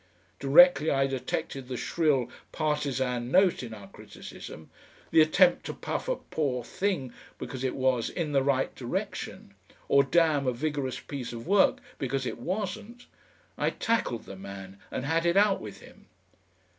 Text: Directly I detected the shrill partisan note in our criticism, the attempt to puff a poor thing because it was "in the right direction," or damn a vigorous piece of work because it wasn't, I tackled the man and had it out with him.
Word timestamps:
Directly 0.39 0.89
I 0.89 1.05
detected 1.05 1.67
the 1.67 1.77
shrill 1.77 2.27
partisan 2.51 3.29
note 3.29 3.61
in 3.61 3.71
our 3.71 3.85
criticism, 3.87 4.71
the 5.11 5.21
attempt 5.21 5.63
to 5.67 5.75
puff 5.75 6.09
a 6.09 6.15
poor 6.15 6.63
thing 6.63 7.13
because 7.37 7.63
it 7.63 7.75
was 7.75 8.09
"in 8.09 8.31
the 8.31 8.41
right 8.41 8.73
direction," 8.73 9.53
or 9.87 10.01
damn 10.01 10.47
a 10.47 10.53
vigorous 10.53 10.99
piece 10.99 11.33
of 11.33 11.45
work 11.45 11.81
because 11.99 12.25
it 12.25 12.39
wasn't, 12.39 13.05
I 13.59 13.69
tackled 13.69 14.25
the 14.25 14.35
man 14.35 14.79
and 14.89 15.05
had 15.05 15.23
it 15.23 15.37
out 15.37 15.61
with 15.61 15.81
him. 15.81 16.07